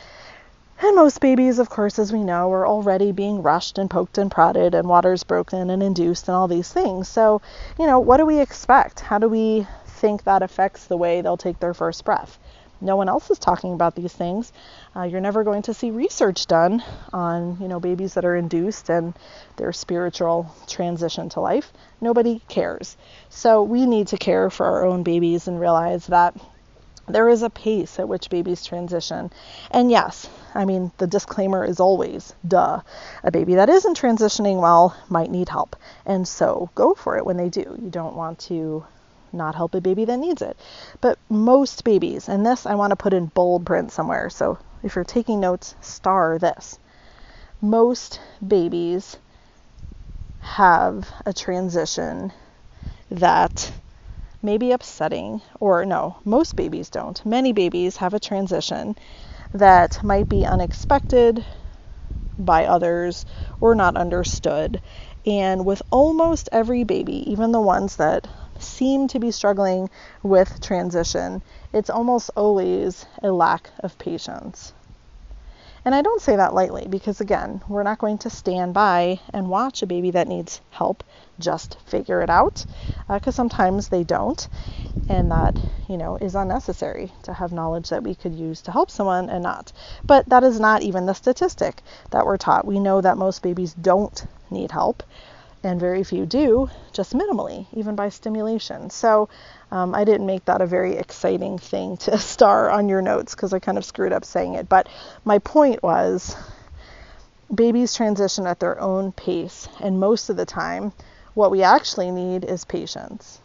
[0.81, 4.31] And most babies, of course, as we know, are already being rushed and poked and
[4.31, 7.09] prodded, and water's broken and induced, and all these things.
[7.09, 7.41] So,
[7.77, 9.01] you know, what do we expect?
[9.01, 12.39] How do we think that affects the way they'll take their first breath?
[12.81, 14.53] No one else is talking about these things.
[14.95, 18.89] Uh, you're never going to see research done on, you know, babies that are induced
[18.89, 19.13] and
[19.57, 21.73] their spiritual transition to life.
[21.99, 22.95] Nobody cares.
[23.27, 26.35] So we need to care for our own babies and realize that
[27.09, 29.31] there is a pace at which babies transition.
[29.71, 32.81] And yes, I mean, the disclaimer is always duh.
[33.23, 35.75] A baby that isn't transitioning well might need help.
[36.05, 37.77] And so go for it when they do.
[37.81, 38.85] You don't want to
[39.31, 40.57] not help a baby that needs it.
[41.01, 44.29] But most babies, and this I want to put in bold print somewhere.
[44.29, 46.79] So if you're taking notes, star this.
[47.61, 49.17] Most babies
[50.41, 52.31] have a transition
[53.11, 53.71] that
[54.41, 57.25] may be upsetting, or no, most babies don't.
[57.25, 58.97] Many babies have a transition
[59.53, 61.45] that might be unexpected
[62.39, 63.25] by others
[63.59, 64.81] or not understood.
[65.25, 69.89] And with almost every baby, even the ones that seem to be struggling
[70.23, 74.73] with transition, it's almost always a lack of patience.
[75.85, 79.49] And I don't say that lightly because, again, we're not going to stand by and
[79.49, 81.03] watch a baby that needs help
[81.39, 82.65] just figure it out
[83.07, 84.47] because uh, sometimes they don't.
[85.07, 88.91] And that, you know, is unnecessary to have knowledge that we could use to help
[88.91, 89.71] someone and not.
[90.05, 92.67] But that is not even the statistic that we're taught.
[92.67, 95.01] We know that most babies don't need help
[95.63, 98.89] and very few do, just minimally, even by stimulation.
[98.89, 99.27] So
[99.71, 103.53] um, I didn't make that a very exciting thing to star on your notes because
[103.53, 104.69] I kind of screwed up saying it.
[104.69, 104.87] But
[105.25, 106.35] my point was
[107.53, 110.93] babies transition at their own pace, and most of the time,
[111.33, 113.39] what we actually need is patience.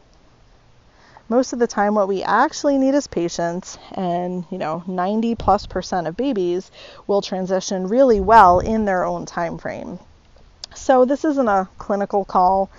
[1.29, 5.67] Most of the time, what we actually need is patience, and you know, 90 plus
[5.67, 6.71] percent of babies
[7.07, 9.99] will transition really well in their own time frame.
[10.75, 12.71] So this isn't a clinical call.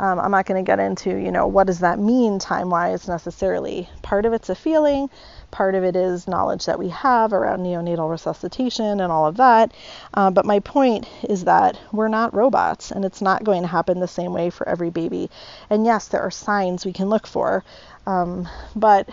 [0.00, 3.06] Um, I'm not going to get into, you know, what does that mean time wise
[3.06, 3.86] necessarily.
[4.00, 5.10] Part of it's a feeling,
[5.50, 9.74] part of it is knowledge that we have around neonatal resuscitation and all of that.
[10.14, 14.00] Uh, but my point is that we're not robots and it's not going to happen
[14.00, 15.28] the same way for every baby.
[15.68, 17.62] And yes, there are signs we can look for,
[18.06, 19.06] um, but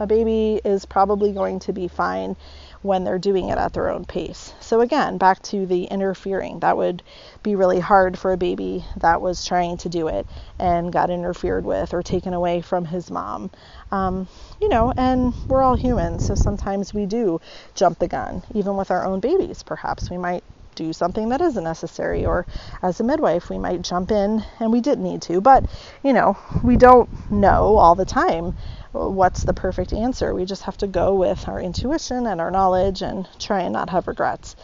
[0.00, 2.34] a baby is probably going to be fine
[2.82, 4.52] when they're doing it at their own pace.
[4.60, 6.60] So, again, back to the interfering.
[6.60, 7.02] That would
[7.42, 10.26] be really hard for a baby that was trying to do it
[10.58, 13.50] and got interfered with or taken away from his mom.
[13.90, 14.28] Um,
[14.60, 17.40] you know, and we're all humans, so sometimes we do
[17.74, 19.62] jump the gun, even with our own babies.
[19.62, 22.46] Perhaps we might do something that isn't necessary, or
[22.82, 25.66] as a midwife, we might jump in and we didn't need to, but
[26.02, 28.54] you know, we don't know all the time
[28.92, 30.34] what's the perfect answer.
[30.34, 33.90] We just have to go with our intuition and our knowledge and try and not
[33.90, 34.54] have regrets.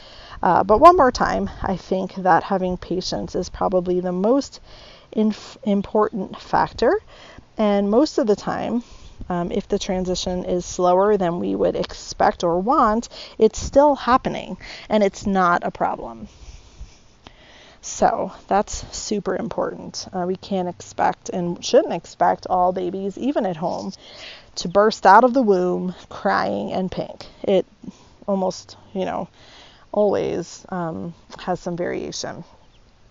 [0.42, 4.60] Uh, but one more time, I think that having patience is probably the most
[5.12, 7.00] inf- important factor.
[7.56, 8.84] And most of the time,
[9.28, 14.56] um, if the transition is slower than we would expect or want, it's still happening
[14.88, 16.28] and it's not a problem.
[17.80, 20.06] So that's super important.
[20.12, 23.92] Uh, we can't expect and shouldn't expect all babies, even at home,
[24.56, 27.26] to burst out of the womb crying and pink.
[27.42, 27.66] It
[28.26, 29.28] almost, you know,
[29.92, 32.44] always um, has some variation.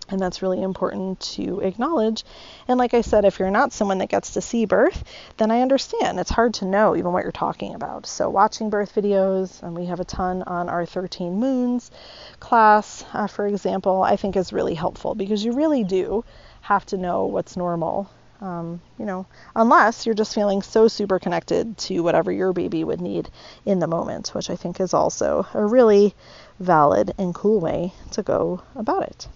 [0.09, 2.23] And that's really important to acknowledge.
[2.67, 5.03] And like I said, if you're not someone that gets to see birth,
[5.35, 6.19] then I understand.
[6.19, 8.05] It's hard to know even what you're talking about.
[8.05, 11.91] So, watching birth videos, and we have a ton on our 13 Moons
[12.39, 16.23] class, uh, for example, I think is really helpful because you really do
[16.61, 18.09] have to know what's normal.
[18.39, 23.01] Um, you know, unless you're just feeling so super connected to whatever your baby would
[23.01, 23.29] need
[23.65, 26.13] in the moment, which I think is also a really
[26.59, 29.27] valid and cool way to go about it.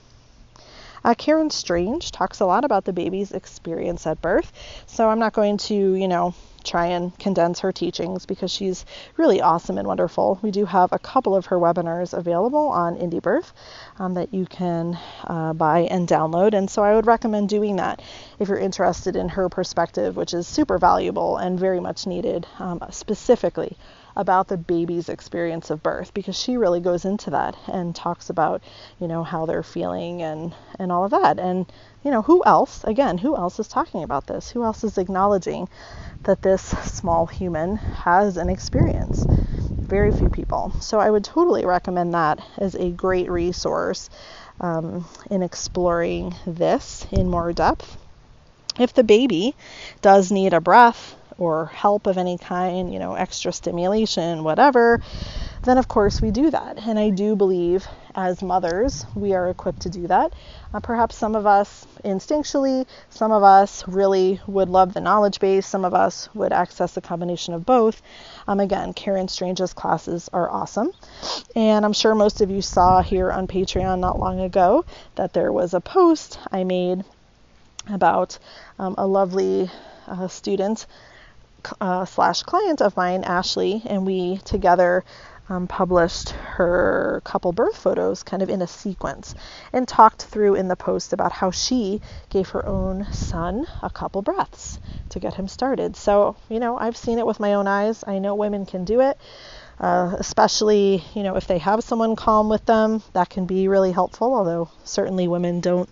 [1.04, 4.52] Uh, Karen Strange talks a lot about the baby's experience at birth,
[4.86, 8.86] so I'm not going to, you know, try and condense her teachings because she's
[9.18, 10.38] really awesome and wonderful.
[10.44, 13.52] We do have a couple of her webinars available on Indie Birth
[13.98, 18.04] um, that you can uh, buy and download, and so I would recommend doing that
[18.38, 22.80] if you're interested in her perspective, which is super valuable and very much needed, um,
[22.92, 23.76] specifically
[24.16, 28.64] about the baby's experience of birth because she really goes into that and talks about,
[29.00, 31.40] you know, how they're feeling and and all of that.
[31.40, 31.72] And
[32.04, 34.50] you know, who else, again, who else is talking about this?
[34.50, 35.70] Who else is acknowledging
[36.24, 39.28] that this small human has an experience?
[39.88, 40.74] Very few people.
[40.80, 44.10] So I would totally recommend that as a great resource
[44.60, 47.98] um, in exploring this in more depth.
[48.80, 49.56] If the baby
[50.02, 55.02] does need a breath, or help of any kind, you know, extra stimulation, whatever,
[55.64, 56.78] then of course we do that.
[56.78, 60.34] And I do believe as mothers we are equipped to do that.
[60.72, 65.66] Uh, perhaps some of us instinctually, some of us really would love the knowledge base,
[65.66, 68.04] some of us would access a combination of both.
[68.48, 70.92] Um, again, Karen Strange's classes are awesome.
[71.56, 75.52] And I'm sure most of you saw here on Patreon not long ago that there
[75.52, 77.04] was a post I made
[77.90, 78.38] about
[78.78, 79.72] um, a lovely
[80.06, 80.86] uh, student
[81.80, 85.04] uh, slash client of mine, Ashley, and we together
[85.50, 89.36] um, published her couple birth photos kind of in a sequence
[89.74, 94.22] and talked through in the post about how she gave her own son a couple
[94.22, 95.98] breaths to get him started.
[95.98, 98.04] So, you know, I've seen it with my own eyes.
[98.08, 99.18] I know women can do it.
[99.80, 103.92] Uh, especially, you know, if they have someone calm with them, that can be really
[103.92, 105.90] helpful, although certainly women don't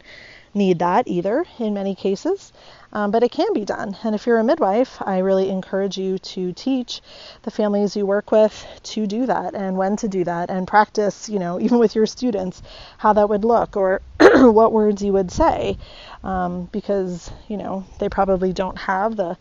[0.53, 2.51] need that either in many cases.
[2.91, 3.95] Um, but it can be done.
[4.03, 7.01] And if you're a midwife, I really encourage you to teach
[7.43, 11.29] the families you work with to do that and when to do that and practice,
[11.29, 12.63] you know, even with your students,
[12.97, 15.77] how that would look or what words you would say.
[16.23, 19.37] Um, because, you know, they probably don't have the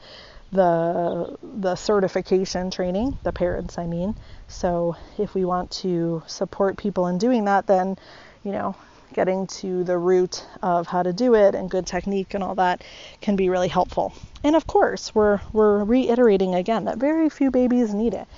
[0.51, 4.15] the the certification training, the parents I mean.
[4.47, 7.99] So if we want to support people in doing that, then
[8.43, 8.75] you know,
[9.19, 12.85] getting to the root of how to do it and good technique and all that
[13.21, 14.13] can be really helpful.
[14.45, 18.29] And of course, we're we're reiterating again that very few babies need it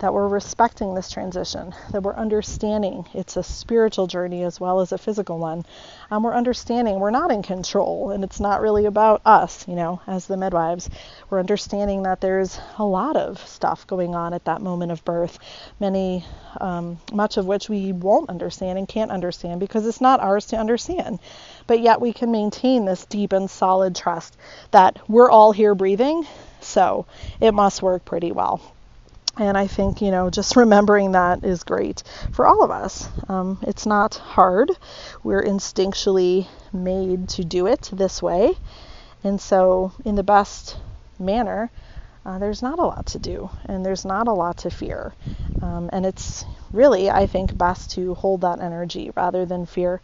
[0.00, 4.92] that we're respecting this transition, that we're understanding it's a spiritual journey as well as
[4.92, 5.64] a physical one.
[6.10, 10.00] Um, we're understanding we're not in control and it's not really about us, you know,
[10.06, 10.88] as the midwives.
[11.28, 15.38] We're understanding that there's a lot of stuff going on at that moment of birth,
[15.78, 16.24] many,
[16.60, 20.56] um, much of which we won't understand and can't understand because it's not ours to
[20.56, 21.18] understand.
[21.66, 24.36] But yet we can maintain this deep and solid trust
[24.70, 26.26] that we're all here breathing,
[26.60, 27.04] so
[27.38, 28.60] it must work pretty well.
[29.36, 32.02] And I think, you know, just remembering that is great
[32.32, 33.08] for all of us.
[33.28, 34.70] Um, it's not hard.
[35.22, 38.54] We're instinctually made to do it this way.
[39.22, 40.76] And so, in the best
[41.18, 41.70] manner,
[42.24, 45.14] uh, there's not a lot to do and there's not a lot to fear.
[45.62, 50.00] Um, and it's really, I think, best to hold that energy rather than fear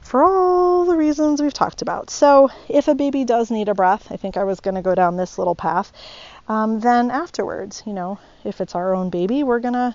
[0.00, 2.10] for all the reasons we've talked about.
[2.10, 4.94] So, if a baby does need a breath, I think I was going to go
[4.94, 5.92] down this little path,
[6.48, 9.94] um, then afterwards, you know, if it's our own baby, we're to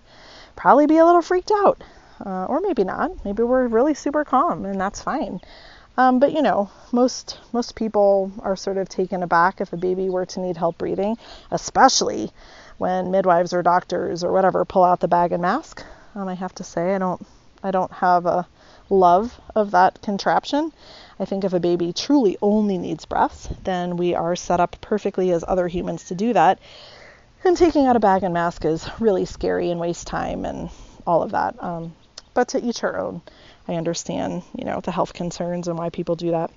[0.55, 1.81] probably be a little freaked out.
[2.25, 3.23] Uh, or maybe not.
[3.23, 5.39] Maybe we're really super calm and that's fine.
[5.97, 10.09] Um, but you know, most most people are sort of taken aback if a baby
[10.09, 11.17] were to need help breathing,
[11.51, 12.31] especially
[12.77, 15.83] when midwives or doctors or whatever pull out the bag and mask.
[16.15, 17.25] Um, I have to say, I don't
[17.63, 18.47] I don't have a
[18.89, 20.71] love of that contraption.
[21.19, 25.31] I think if a baby truly only needs breaths, then we are set up perfectly
[25.31, 26.59] as other humans to do that.
[27.43, 30.69] And taking out a bag and mask is really scary and waste time and
[31.05, 31.61] all of that.
[31.63, 31.93] Um,
[32.33, 33.21] but to each her own.
[33.67, 36.51] I understand, you know, the health concerns and why people do that.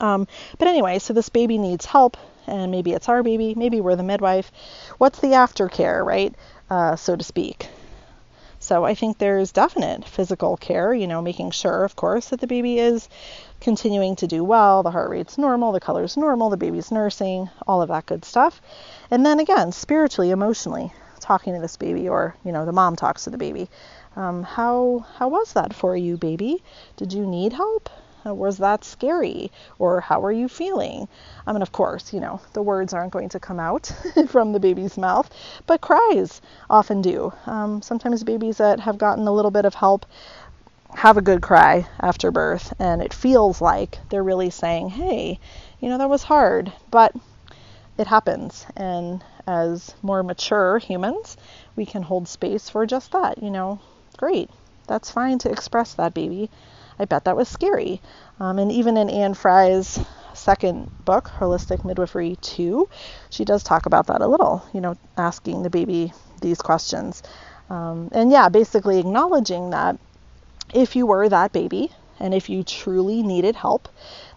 [0.00, 0.26] Um,
[0.58, 2.16] but anyway, so this baby needs help,
[2.46, 4.50] and maybe it's our baby, maybe we're the midwife.
[4.98, 6.34] What's the aftercare, right?
[6.68, 7.68] Uh, so to speak.
[8.64, 12.46] So I think there's definite physical care, you know, making sure, of course, that the
[12.46, 13.10] baby is
[13.60, 17.82] continuing to do well, the heart rate's normal, the color's normal, the baby's nursing, all
[17.82, 18.62] of that good stuff.
[19.10, 23.24] And then again, spiritually, emotionally, talking to this baby, or, you know, the mom talks
[23.24, 23.68] to the baby.
[24.16, 26.62] Um, how how was that for you, baby?
[26.96, 27.90] Did you need help?
[28.26, 29.50] Uh, was that scary?
[29.78, 31.08] Or how are you feeling?
[31.46, 33.92] I mean, of course, you know, the words aren't going to come out
[34.28, 35.30] from the baby's mouth,
[35.66, 37.32] but cries often do.
[37.46, 40.06] Um, sometimes babies that have gotten a little bit of help
[40.94, 45.38] have a good cry after birth, and it feels like they're really saying, hey,
[45.80, 47.14] you know, that was hard, but
[47.98, 48.66] it happens.
[48.76, 51.36] And as more mature humans,
[51.76, 53.80] we can hold space for just that, you know,
[54.16, 54.48] Great.
[54.86, 56.48] That's fine to express that, baby.
[56.98, 58.00] I bet that was scary.
[58.40, 60.00] Um, and even in Anne Frye's
[60.32, 62.88] second book, Holistic Midwifery 2,
[63.30, 67.22] she does talk about that a little, you know, asking the baby these questions.
[67.70, 69.98] Um, and yeah, basically acknowledging that
[70.74, 71.90] if you were that baby
[72.20, 73.88] and if you truly needed help,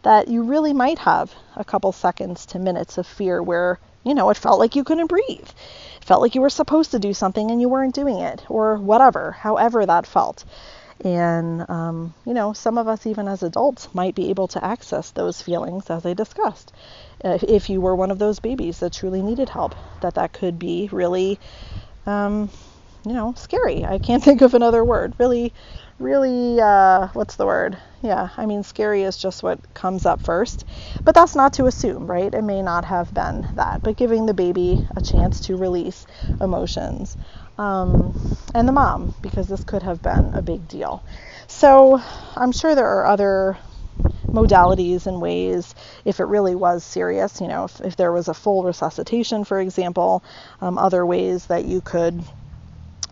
[0.04, 4.30] that you really might have a couple seconds to minutes of fear where, you know,
[4.30, 5.50] it felt like you couldn't breathe
[5.98, 8.78] It felt like you were supposed to do something and you weren't doing it, or
[8.78, 10.46] whatever, however that felt.
[11.04, 15.12] And, um, you know, some of us, even as adults, might be able to access
[15.12, 16.74] those feelings as I discussed.
[17.24, 20.90] If you were one of those babies that truly needed help, that that could be
[20.92, 21.40] really,
[22.06, 22.50] um,
[23.06, 23.86] you know, scary.
[23.86, 25.14] I can't think of another word.
[25.20, 25.54] Really,
[26.00, 27.78] really, uh, what's the word?
[28.02, 30.66] Yeah, I mean, scary is just what comes up first.
[31.06, 32.34] But that's not to assume, right?
[32.34, 36.06] It may not have been that, but giving the baby a chance to release
[36.42, 37.18] emotions.
[37.58, 38.16] Um,
[38.54, 41.04] and the mom, because this could have been a big deal.
[41.48, 42.02] So
[42.36, 43.58] I'm sure there are other
[44.34, 45.74] modalities and ways
[46.06, 49.60] if it really was serious, you know, if, if there was a full resuscitation, for
[49.60, 50.24] example,
[50.62, 52.24] um, other ways that you could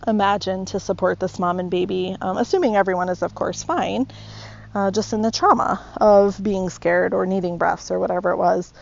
[0.08, 4.08] imagine to support this mom and baby, um, assuming everyone is, of course, fine,
[4.74, 8.74] uh, just in the trauma of being scared or needing breaths or whatever it was.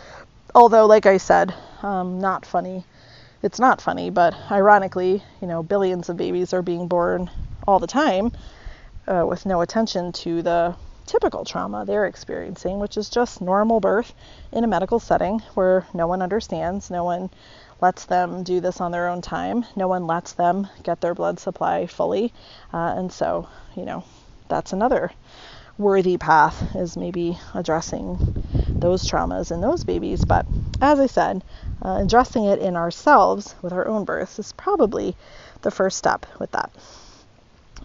[0.55, 2.83] Although, like I said, um, not funny.
[3.43, 7.29] It's not funny, but ironically, you know, billions of babies are being born
[7.67, 8.31] all the time
[9.05, 10.75] uh, with no attention to the
[11.05, 14.13] typical trauma they're experiencing, which is just normal birth
[14.53, 17.29] in a medical setting where no one understands, no one
[17.81, 19.65] lets them do this on their own time.
[19.75, 22.31] No one lets them get their blood supply fully.
[22.73, 24.05] Uh, and so, you know,
[24.47, 25.11] that's another
[25.77, 28.17] worthy path is maybe addressing
[28.69, 30.23] those traumas in those babies.
[30.23, 30.45] But
[30.79, 31.43] as I said,
[31.83, 35.15] uh, addressing it in ourselves with our own births is probably
[35.61, 36.71] the first step with that.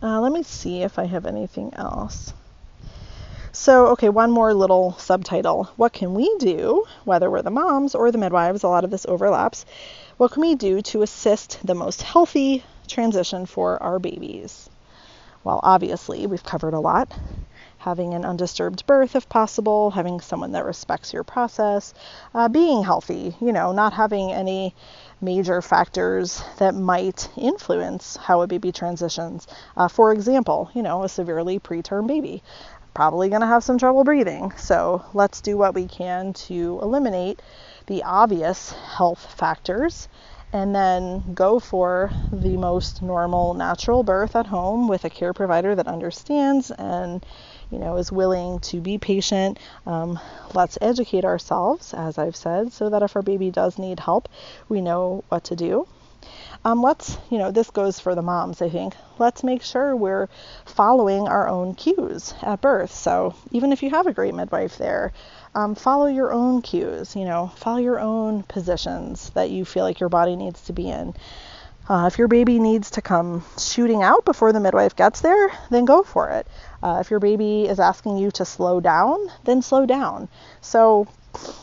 [0.00, 2.32] Uh, let me see if I have anything else.
[3.50, 5.64] So, okay, one more little subtitle.
[5.76, 9.06] What can we do, whether we're the moms or the midwives, a lot of this
[9.06, 9.66] overlaps,
[10.16, 14.70] what can we do to assist the most healthy transition for our babies?
[15.42, 17.12] Well, obviously, we've covered a lot.
[17.78, 21.94] Having an undisturbed birth, if possible, having someone that respects your process,
[22.34, 24.74] uh, being healthy, you know, not having any
[25.20, 29.46] major factors that might influence how a baby transitions.
[29.76, 32.42] Uh, for example, you know, a severely preterm baby
[32.94, 34.52] probably going to have some trouble breathing.
[34.56, 37.40] So let's do what we can to eliminate
[37.86, 40.08] the obvious health factors
[40.52, 45.74] and then go for the most normal natural birth at home with a care provider
[45.74, 47.24] that understands and
[47.70, 50.18] you know is willing to be patient um,
[50.54, 54.28] let's educate ourselves as i've said so that if our baby does need help
[54.68, 55.86] we know what to do
[56.64, 58.94] um, let's, you know, this goes for the moms, I think.
[59.18, 60.28] Let's make sure we're
[60.64, 62.92] following our own cues at birth.
[62.92, 65.12] So even if you have a great midwife there,
[65.54, 70.00] um, follow your own cues, you know, follow your own positions that you feel like
[70.00, 71.14] your body needs to be in.
[71.88, 75.86] Uh, if your baby needs to come shooting out before the midwife gets there, then
[75.86, 76.46] go for it.
[76.82, 80.28] Uh, if your baby is asking you to slow down, then slow down.
[80.60, 81.08] So,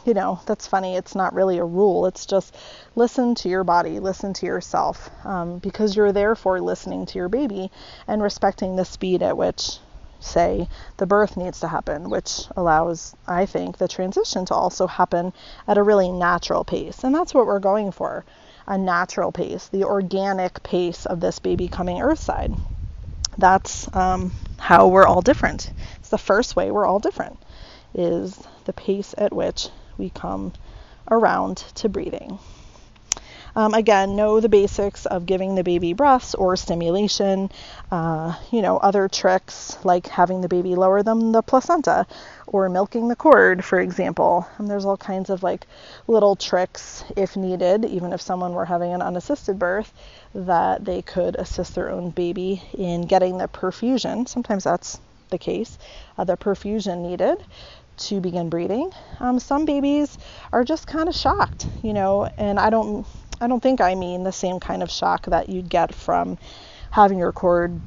[0.05, 0.95] you know, that's funny.
[0.95, 2.05] It's not really a rule.
[2.05, 2.55] It's just
[2.95, 7.71] listen to your body, listen to yourself, um, because you're therefore listening to your baby
[8.07, 9.79] and respecting the speed at which,
[10.19, 15.33] say, the birth needs to happen, which allows, I think, the transition to also happen
[15.67, 17.03] at a really natural pace.
[17.03, 18.25] And that's what we're going for
[18.67, 22.53] a natural pace, the organic pace of this baby coming earthside.
[23.37, 25.71] That's um, how we're all different.
[25.99, 27.37] It's the first way we're all different,
[27.93, 30.53] is the pace at which we come
[31.09, 32.39] around to breathing.
[33.55, 37.49] Um, again, know the basics of giving the baby breaths or stimulation.
[37.91, 42.05] Uh, you know, other tricks like having the baby lower them the placenta
[42.47, 44.47] or milking the cord, for example.
[44.57, 45.67] And there's all kinds of like
[46.07, 49.93] little tricks if needed, even if someone were having an unassisted birth,
[50.33, 54.27] that they could assist their own baby in getting the perfusion.
[54.27, 54.99] Sometimes that's
[55.29, 55.77] the case,
[56.17, 57.43] uh, the perfusion needed
[57.97, 58.91] to begin breathing.
[59.19, 60.17] Um, some babies
[60.51, 63.07] are just kind of shocked, you know, and I don't
[63.41, 66.37] I don't think I mean the same kind of shock that you'd get from
[66.91, 67.81] having your cord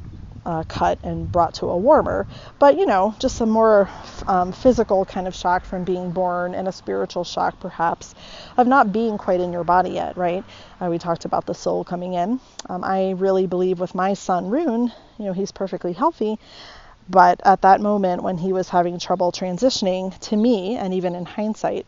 [0.44, 2.26] uh, cut and brought to a warmer,
[2.58, 3.88] but you know, just a more
[4.26, 8.14] um, physical kind of shock from being born and a spiritual shock perhaps
[8.56, 10.44] of not being quite in your body yet, right?
[10.80, 12.40] Uh, we talked about the soul coming in.
[12.68, 16.38] Um, I really believe with my son Rune, you know, he's perfectly healthy.
[17.10, 21.24] But at that moment when he was having trouble transitioning to me, and even in
[21.24, 21.86] hindsight,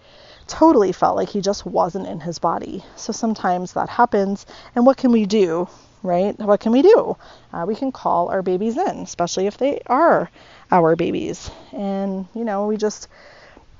[0.51, 2.85] totally felt like he just wasn't in his body.
[2.97, 4.45] So sometimes that happens.
[4.75, 5.69] And what can we do,
[6.03, 6.39] right?
[6.39, 7.17] What can we do?
[7.53, 10.31] Uh, we can call our babies in, especially if they are
[10.71, 11.51] our babies.
[11.73, 13.09] And, you know, we just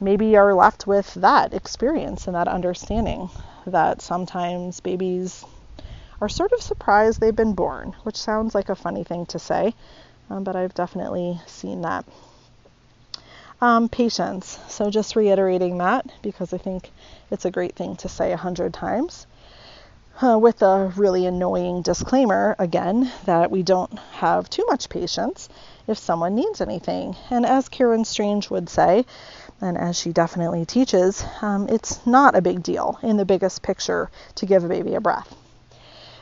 [0.01, 3.29] maybe are left with that experience and that understanding
[3.67, 5.45] that sometimes babies
[6.21, 9.75] are sort of surprised they've been born, which sounds like a funny thing to say,
[10.31, 12.05] um, but I've definitely seen that.
[13.63, 14.59] Um, patience.
[14.69, 16.91] So just reiterating that because I think
[17.31, 19.27] it's a great thing to say a hundred times.
[20.23, 25.49] Uh, with a really annoying disclaimer again that we don't have too much patience
[25.87, 27.17] if someone needs anything.
[27.31, 29.05] And as Karen Strange would say,
[29.61, 34.11] and as she definitely teaches, um, it's not a big deal in the biggest picture
[34.37, 35.35] to give a baby a breath.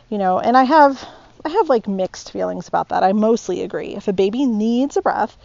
[0.09, 1.09] You know, and I have
[1.45, 3.03] I have like mixed feelings about that.
[3.05, 3.95] I mostly agree.
[3.95, 5.37] If a baby needs a breath,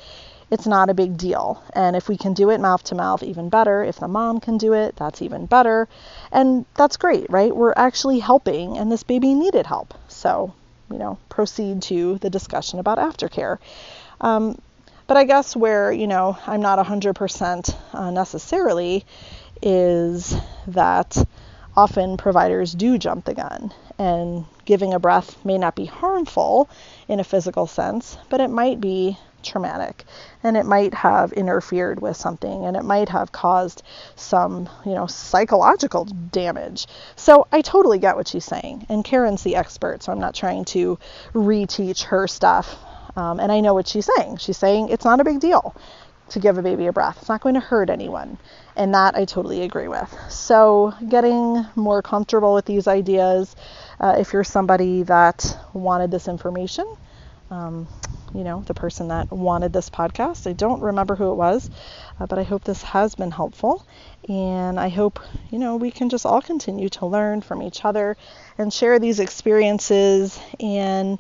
[0.52, 1.64] it's not a big deal.
[1.74, 3.84] And if we can do it mouth to mouth, even better.
[3.84, 5.88] If the mom can do it, that's even better.
[6.32, 7.56] And that's great, right?
[7.56, 9.94] We're actually helping, and this baby needed help.
[10.08, 10.54] So,
[10.92, 13.58] you know, proceed to the discussion about aftercare.
[14.22, 14.58] Um,
[15.08, 19.06] but I guess where, you know, I'm not 100% uh, necessarily
[19.62, 20.36] is
[20.68, 21.18] that
[21.76, 26.70] often providers do jump the gun and giving a breath may not be harmful
[27.08, 30.06] in a physical sense, but it might be traumatic
[30.42, 33.84] and it might have interfered with something and it might have caused
[34.16, 36.88] some, you know, psychological damage.
[37.16, 38.86] So I totally get what she's saying.
[38.90, 40.98] And Karen's the expert, so I'm not trying to
[41.34, 42.76] reteach her stuff.
[43.16, 44.38] Um, and I know what she's saying.
[44.38, 45.76] She's saying it's not a big deal
[46.30, 47.18] to give a baby a breath.
[47.20, 48.38] It's not going to hurt anyone.
[48.76, 50.16] And that I totally agree with.
[50.30, 53.56] So, getting more comfortable with these ideas,
[54.00, 56.86] uh, if you're somebody that wanted this information,
[57.52, 57.88] um,
[58.34, 60.50] you know, the person that wanted this podcast.
[60.50, 61.70] I don't remember who it was,
[62.20, 63.86] uh, but I hope this has been helpful.
[64.28, 65.20] And I hope,
[65.52, 68.18] you know, we can just all continue to learn from each other
[68.58, 71.20] and share these experiences and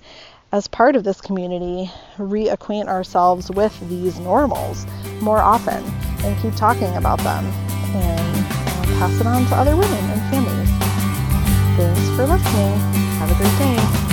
[0.53, 4.85] as part of this community, reacquaint ourselves with these normals
[5.19, 5.83] more often
[6.23, 7.43] and keep talking about them
[7.95, 10.69] and uh, pass it on to other women and families.
[11.75, 12.77] Thanks for listening.
[13.17, 14.12] Have a great day.